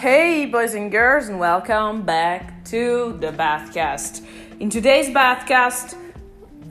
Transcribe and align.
Hey, 0.00 0.46
boys 0.46 0.72
and 0.72 0.90
girls, 0.90 1.28
and 1.28 1.38
welcome 1.38 2.06
back 2.06 2.64
to 2.64 3.18
the 3.20 3.32
Bathcast. 3.32 4.24
In 4.58 4.70
today's 4.70 5.10
Bathcast, 5.10 5.94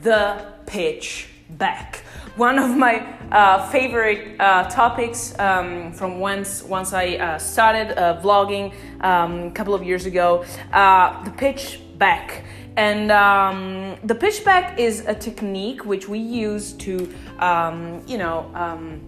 the 0.02 0.46
pitch 0.66 1.28
back. 1.50 2.02
One 2.34 2.58
of 2.58 2.76
my 2.76 3.06
uh, 3.30 3.70
favorite 3.70 4.34
uh, 4.40 4.68
topics 4.68 5.38
um, 5.38 5.92
from 5.92 6.18
once 6.18 6.64
once 6.64 6.92
I 6.92 7.06
uh, 7.18 7.38
started 7.38 7.96
uh, 7.96 8.20
vlogging 8.20 8.74
um, 9.00 9.44
a 9.44 9.50
couple 9.52 9.74
of 9.74 9.84
years 9.84 10.06
ago. 10.06 10.44
Uh, 10.72 11.22
the 11.22 11.30
pitch 11.30 11.78
back. 11.98 12.42
And 12.76 13.12
um, 13.12 13.96
the 14.02 14.16
pitch 14.16 14.44
back 14.44 14.80
is 14.80 15.06
a 15.06 15.14
technique 15.14 15.84
which 15.84 16.08
we 16.08 16.18
use 16.18 16.72
to, 16.84 17.14
um, 17.38 18.02
you 18.08 18.18
know, 18.18 18.50
um, 18.54 19.00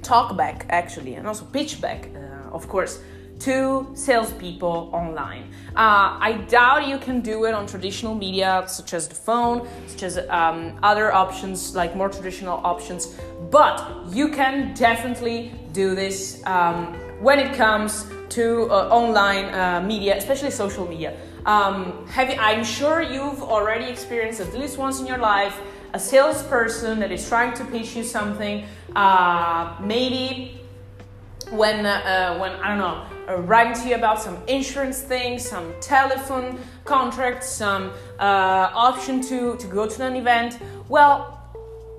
talk 0.00 0.34
back 0.34 0.64
actually, 0.70 1.16
and 1.16 1.26
also 1.26 1.44
pitch 1.44 1.82
back, 1.82 2.08
uh, 2.16 2.56
of 2.56 2.66
course 2.68 3.02
to 3.40 3.86
salespeople 3.94 4.90
online. 4.92 5.44
Uh, 5.76 6.18
I 6.20 6.44
doubt 6.48 6.88
you 6.88 6.98
can 6.98 7.20
do 7.20 7.44
it 7.44 7.54
on 7.54 7.66
traditional 7.66 8.14
media 8.14 8.64
such 8.66 8.94
as 8.94 9.08
the 9.08 9.14
phone, 9.14 9.68
such 9.86 10.02
as 10.02 10.18
um, 10.28 10.78
other 10.82 11.12
options 11.12 11.74
like 11.74 11.94
more 11.94 12.08
traditional 12.08 12.60
options, 12.64 13.16
but 13.50 13.84
you 14.10 14.28
can 14.28 14.74
definitely 14.74 15.52
do 15.72 15.94
this 15.94 16.44
um, 16.46 16.94
when 17.20 17.38
it 17.38 17.54
comes 17.54 18.06
to 18.30 18.70
uh, 18.70 18.88
online 18.90 19.46
uh, 19.46 19.80
media, 19.86 20.16
especially 20.16 20.50
social 20.50 20.86
media. 20.86 21.16
Um, 21.46 22.06
have, 22.08 22.36
I'm 22.38 22.64
sure 22.64 23.00
you've 23.02 23.42
already 23.42 23.86
experienced 23.86 24.40
at 24.40 24.52
least 24.52 24.78
once 24.78 25.00
in 25.00 25.06
your 25.06 25.18
life 25.18 25.58
a 25.94 25.98
salesperson 25.98 27.00
that 27.00 27.10
is 27.10 27.26
trying 27.26 27.54
to 27.54 27.64
pitch 27.64 27.96
you 27.96 28.04
something, 28.04 28.66
uh, 28.94 29.74
maybe 29.80 30.60
when 31.50 31.86
uh, 31.86 32.36
when 32.38 32.52
I 32.52 32.68
don't 32.68 32.78
know 32.78 33.18
writing 33.36 33.74
to 33.82 33.88
you 33.88 33.94
about 33.94 34.20
some 34.20 34.38
insurance 34.46 35.00
things, 35.02 35.46
some 35.46 35.74
telephone 35.80 36.58
contracts, 36.84 37.48
some 37.48 37.92
uh, 38.18 38.70
option 38.74 39.20
to, 39.20 39.56
to 39.56 39.66
go 39.66 39.86
to 39.86 40.04
an 40.04 40.16
event. 40.16 40.58
Well, 40.88 41.34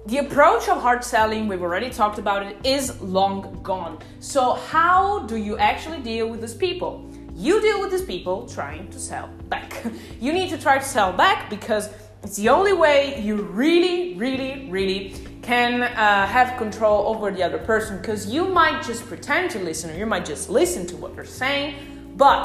the 0.08 0.18
approach 0.18 0.68
of 0.70 0.82
hard 0.82 1.04
selling, 1.04 1.48
we've 1.48 1.62
already 1.62 1.90
talked 1.90 2.18
about 2.18 2.44
it, 2.44 2.58
is 2.64 3.00
long 3.02 3.60
gone. 3.62 4.00
So, 4.20 4.54
how 4.54 5.20
do 5.28 5.36
you 5.36 5.58
actually 5.58 6.00
deal 6.02 6.28
with 6.28 6.42
these 6.42 6.56
people? 6.56 7.08
You 7.36 7.62
deal 7.62 7.80
with 7.80 7.92
these 7.92 8.02
people 8.04 8.48
trying 8.48 8.90
to 8.90 9.00
sell 9.00 9.30
back. 9.50 9.86
you 10.20 10.34
need 10.34 10.50
to 10.50 10.58
try 10.58 10.80
to 10.80 10.84
sell 10.84 11.14
back 11.14 11.50
because 11.50 11.90
it's 12.24 12.36
the 12.36 12.50
only 12.50 12.74
way 12.74 13.22
you 13.22 13.36
really, 13.36 14.16
really, 14.16 14.68
really 14.70 15.14
can 15.50 15.82
uh, 15.82 16.28
have 16.28 16.56
control 16.60 17.08
over 17.08 17.32
the 17.32 17.42
other 17.42 17.58
person 17.58 17.98
because 17.98 18.28
you 18.28 18.46
might 18.46 18.84
just 18.84 19.04
pretend 19.08 19.50
to 19.50 19.58
listen 19.58 19.90
or 19.90 19.98
you 19.98 20.06
might 20.06 20.24
just 20.24 20.48
listen 20.48 20.86
to 20.86 20.96
what 20.96 21.16
they're 21.16 21.26
saying, 21.26 21.74
but 22.16 22.44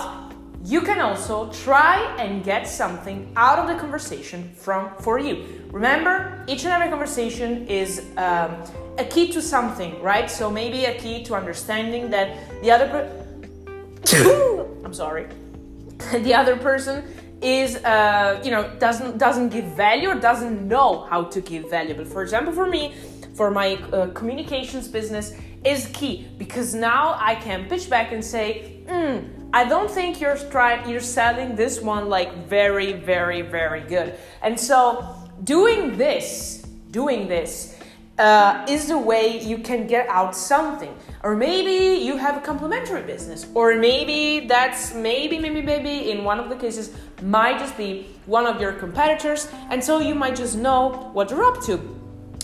you 0.65 0.81
can 0.81 0.99
also 1.03 1.53
try 1.53 1.97
and 2.19 2.43
get 2.43 2.67
something 2.67 3.31
out 3.37 3.59
of 3.59 3.67
the 3.69 3.75
conversation 3.75 4.51
from 4.57 4.91
for 5.01 5.19
you. 5.19 5.35
Remember, 5.71 6.43
each 6.49 6.65
and 6.65 6.73
every 6.73 6.89
conversation 6.89 7.67
is 7.67 8.01
um, 8.17 8.53
a 8.97 9.05
key 9.05 9.31
to 9.33 9.43
something, 9.43 10.01
right? 10.01 10.31
So 10.31 10.51
maybe 10.51 10.87
a 10.87 10.95
key 10.99 11.23
to 11.25 11.35
understanding 11.35 12.09
that 12.09 12.29
the 12.63 12.71
other 12.71 12.89
per- 12.89 13.09
I'm 14.83 14.95
sorry. 14.95 15.27
the 16.13 16.33
other 16.33 16.57
person 16.57 17.05
is 17.45 17.77
uh, 17.85 18.41
you 18.43 18.51
know 18.51 18.69
doesn't 18.79 19.19
doesn't 19.19 19.51
give 19.51 19.67
value 19.77 20.09
or 20.09 20.15
doesn't 20.15 20.67
know 20.67 21.07
how 21.11 21.23
to 21.23 21.41
give 21.41 21.69
value 21.71 21.95
but 21.95 22.07
for 22.07 22.23
example 22.23 22.53
for 22.53 22.67
me 22.67 22.95
for 23.35 23.51
my 23.51 23.75
uh, 23.75 24.07
communications 24.09 24.89
business 24.89 25.35
is 25.65 25.91
key 25.93 26.27
because 26.39 26.75
now 26.75 27.17
i 27.21 27.35
can 27.35 27.69
pitch 27.69 27.91
back 27.91 28.13
and 28.13 28.25
say 28.25 28.83
mm, 28.87 29.29
i 29.53 29.65
don't 29.65 29.91
think 29.91 30.21
you're 30.21 30.39
trying 30.51 30.89
you're 30.89 31.01
selling 31.01 31.55
this 31.55 31.81
one 31.81 32.09
like 32.09 32.49
very 32.49 32.93
very 32.93 33.43
very 33.43 33.81
good. 33.83 34.15
And 34.43 34.59
so 34.59 35.15
doing 35.45 35.97
this 35.97 36.67
doing 36.91 37.29
this 37.29 37.77
uh, 38.19 38.65
is 38.69 38.87
the 38.89 38.99
way 38.99 39.43
you 39.43 39.59
can 39.59 39.87
get 39.87 40.09
out 40.09 40.37
something. 40.37 40.95
Or 41.23 41.35
maybe 41.35 42.05
you 42.05 42.17
have 42.17 42.37
a 42.37 42.41
complementary 42.41 43.03
business, 43.03 43.47
or 43.55 43.77
maybe 43.77 44.47
that's 44.47 44.95
maybe, 44.95 45.39
maybe, 45.39 45.63
maybe 45.63 46.11
in 46.11 46.23
one 46.23 46.39
of 46.39 46.49
the 46.49 46.57
cases 46.57 46.95
might 47.23 47.59
just 47.59 47.77
be 47.77 48.07
one 48.27 48.47
of 48.47 48.61
your 48.61 48.73
competitors, 48.73 49.49
and 49.71 49.83
so 49.83 50.01
you 50.01 50.15
might 50.15 50.37
just 50.37 50.57
know 50.57 51.11
what 51.13 51.29
they're 51.29 51.43
up 51.43 51.63
to. 51.63 51.81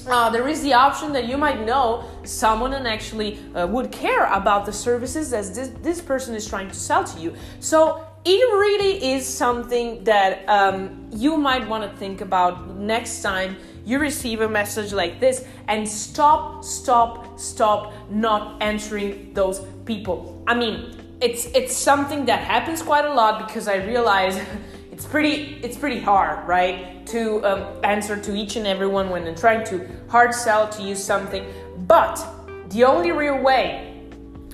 Uh, 0.06 0.30
there 0.30 0.48
is 0.48 0.62
the 0.62 0.72
option 0.72 1.12
that 1.12 1.26
you 1.26 1.36
might 1.36 1.64
know 1.66 2.04
someone 2.24 2.72
and 2.72 2.88
actually 2.88 3.38
uh, 3.54 3.66
would 3.66 3.92
care 3.92 4.24
about 4.32 4.64
the 4.64 4.72
services 4.72 5.30
that 5.30 5.44
this, 5.54 5.68
this 5.82 6.00
person 6.00 6.34
is 6.34 6.48
trying 6.48 6.68
to 6.68 6.74
sell 6.74 7.04
to 7.04 7.20
you. 7.20 7.34
So 7.60 8.06
it 8.24 8.30
really 8.30 9.12
is 9.12 9.26
something 9.26 10.02
that 10.04 10.48
um, 10.48 11.06
you 11.12 11.36
might 11.36 11.68
want 11.68 11.90
to 11.90 11.96
think 11.98 12.22
about 12.22 12.76
next 12.76 13.20
time 13.20 13.56
you 13.84 13.98
receive 13.98 14.40
a 14.40 14.48
message 14.48 14.92
like 14.92 15.20
this 15.20 15.44
and 15.68 15.88
stop 15.88 16.64
stop 16.64 17.38
stop 17.38 17.92
not 18.10 18.62
answering 18.62 19.32
those 19.34 19.60
people. 19.84 20.42
I 20.46 20.54
mean 20.54 20.96
it's 21.20 21.46
it's 21.46 21.76
something 21.76 22.24
that 22.26 22.40
happens 22.40 22.80
quite 22.80 23.04
a 23.04 23.12
lot 23.12 23.46
because 23.46 23.68
i 23.68 23.74
realize 23.74 24.40
it's 24.90 25.04
pretty 25.04 25.60
it's 25.62 25.76
pretty 25.76 26.00
hard 26.00 26.48
right 26.48 27.00
to 27.10 27.44
um, 27.44 27.66
answer 27.84 28.16
to 28.16 28.34
each 28.34 28.56
and 28.56 28.66
everyone 28.66 29.10
when 29.10 29.24
they're 29.24 29.34
trying 29.34 29.64
to 29.66 29.86
hard 30.08 30.32
sell 30.34 30.68
to 30.68 30.82
you 30.82 30.94
something. 30.94 31.44
But 31.86 32.24
the 32.68 32.84
only 32.84 33.10
real 33.10 33.38
way 33.38 33.89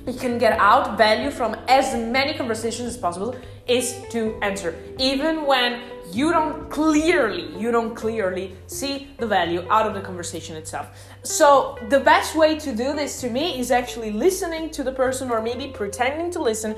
you 0.06 0.14
can 0.14 0.38
get 0.38 0.58
out 0.58 0.96
value 0.96 1.30
from 1.30 1.56
as 1.68 1.94
many 1.94 2.34
conversations 2.34 2.88
as 2.88 2.96
possible 2.96 3.34
is 3.66 4.00
to 4.10 4.38
answer. 4.42 4.76
Even 4.98 5.46
when 5.46 5.82
you 6.12 6.30
don't 6.30 6.70
clearly 6.70 7.48
you 7.58 7.72
don't 7.72 7.94
clearly 7.94 8.56
see 8.68 9.08
the 9.18 9.26
value 9.26 9.66
out 9.68 9.86
of 9.86 9.94
the 9.94 10.00
conversation 10.00 10.56
itself. 10.56 10.86
So 11.24 11.76
the 11.88 11.98
best 11.98 12.36
way 12.36 12.58
to 12.60 12.70
do 12.74 12.94
this 12.94 13.20
to 13.22 13.30
me 13.30 13.58
is 13.58 13.70
actually 13.70 14.12
listening 14.12 14.70
to 14.70 14.84
the 14.84 14.92
person 14.92 15.30
or 15.30 15.42
maybe 15.42 15.66
pretending 15.68 16.30
to 16.32 16.40
listen 16.40 16.76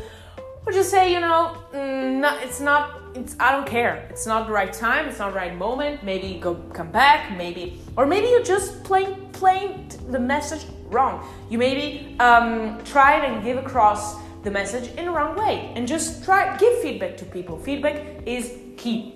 or 0.64 0.72
just 0.72 0.90
say 0.90 1.12
you 1.12 1.20
know 1.20 1.56
mm, 1.72 2.42
it's 2.42 2.60
not 2.60 2.97
it's 3.18 3.36
i 3.40 3.52
don't 3.52 3.66
care. 3.66 4.06
It's 4.10 4.26
not 4.26 4.46
the 4.46 4.52
right 4.52 4.72
time 4.72 5.08
it's 5.08 5.18
not 5.18 5.32
the 5.32 5.38
right 5.38 5.56
moment. 5.56 6.02
Maybe 6.02 6.38
go 6.40 6.54
come 6.72 6.90
back 6.90 7.36
maybe 7.36 7.80
or 7.96 8.06
maybe 8.06 8.28
you 8.28 8.42
just 8.44 8.84
plain 8.84 9.28
plain 9.32 9.88
the 10.08 10.18
message 10.18 10.64
wrong. 10.90 11.26
You 11.50 11.58
maybe 11.58 12.16
um, 12.20 12.82
try 12.84 13.24
and 13.24 13.44
give 13.44 13.58
across 13.58 14.16
the 14.42 14.50
message 14.50 14.90
in 14.96 15.06
the 15.06 15.10
wrong 15.10 15.36
way 15.36 15.72
and 15.74 15.86
just 15.86 16.24
try 16.24 16.56
give 16.56 16.80
feedback 16.80 17.16
to 17.18 17.24
people. 17.24 17.58
Feedback 17.58 18.26
is 18.26 18.54
key. 18.76 19.14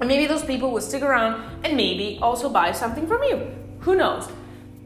And 0.00 0.08
maybe 0.08 0.26
those 0.26 0.44
people 0.44 0.70
will 0.70 0.80
stick 0.80 1.02
around 1.02 1.42
and 1.64 1.76
maybe 1.76 2.18
also 2.20 2.48
buy 2.48 2.72
something 2.72 3.06
from 3.06 3.22
you. 3.22 3.50
Who 3.80 3.94
knows? 3.94 4.28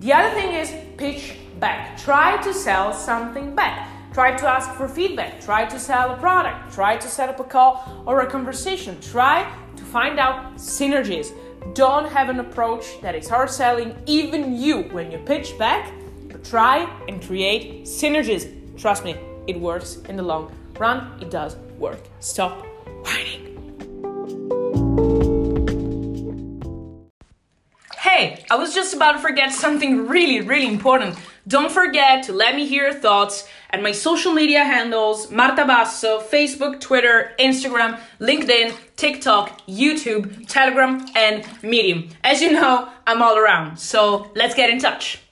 The 0.00 0.12
other 0.12 0.34
thing 0.34 0.52
is 0.52 0.74
pitch 0.96 1.36
back. 1.58 1.96
Try 1.98 2.36
to 2.42 2.52
sell 2.52 2.92
something 2.92 3.54
back 3.54 3.88
try 4.16 4.30
to 4.42 4.46
ask 4.56 4.68
for 4.78 4.88
feedback 4.98 5.32
try 5.48 5.62
to 5.74 5.78
sell 5.78 6.06
a 6.16 6.18
product 6.26 6.58
try 6.78 6.92
to 7.04 7.08
set 7.16 7.28
up 7.32 7.38
a 7.46 7.48
call 7.54 7.72
or 8.06 8.14
a 8.26 8.28
conversation 8.36 8.92
try 9.00 9.36
to 9.76 9.84
find 9.96 10.18
out 10.24 10.36
synergies 10.56 11.28
don't 11.74 12.08
have 12.16 12.28
an 12.34 12.40
approach 12.46 12.86
that 13.02 13.14
is 13.14 13.28
hard 13.28 13.50
selling 13.50 13.90
even 14.06 14.56
you 14.64 14.76
when 14.96 15.10
you 15.12 15.18
pitch 15.32 15.48
back 15.58 15.82
but 16.30 16.42
try 16.54 16.76
and 17.08 17.22
create 17.28 17.84
synergies 17.84 18.44
trust 18.84 19.04
me 19.04 19.14
it 19.46 19.60
works 19.60 19.96
in 20.08 20.16
the 20.16 20.22
long 20.22 20.50
run. 20.78 21.18
It 21.20 21.30
does 21.30 21.56
work. 21.78 22.00
Stop 22.20 22.66
whining. 23.04 23.55
I 28.48 28.56
was 28.56 28.74
just 28.74 28.94
about 28.94 29.12
to 29.12 29.18
forget 29.18 29.52
something 29.52 30.06
really, 30.06 30.40
really 30.40 30.68
important. 30.68 31.16
Don't 31.48 31.70
forget 31.70 32.24
to 32.24 32.32
let 32.32 32.54
me 32.54 32.66
hear 32.66 32.84
your 32.84 32.94
thoughts 32.94 33.48
at 33.70 33.82
my 33.82 33.92
social 33.92 34.32
media 34.32 34.64
handles 34.64 35.30
Marta 35.30 35.64
Basso, 35.64 36.20
Facebook, 36.20 36.80
Twitter, 36.80 37.32
Instagram, 37.40 37.98
LinkedIn, 38.20 38.76
TikTok, 38.96 39.66
YouTube, 39.66 40.46
Telegram, 40.48 41.04
and 41.16 41.44
Medium. 41.62 42.08
As 42.22 42.40
you 42.40 42.52
know, 42.52 42.88
I'm 43.06 43.20
all 43.20 43.36
around, 43.36 43.78
so 43.78 44.30
let's 44.36 44.54
get 44.54 44.70
in 44.70 44.78
touch. 44.78 45.25